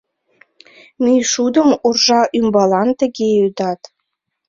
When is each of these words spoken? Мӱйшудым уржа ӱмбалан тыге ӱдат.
Мӱйшудым 1.03 1.69
уржа 1.87 2.21
ӱмбалан 2.37 2.89
тыге 2.99 3.29
ӱдат. 3.45 3.81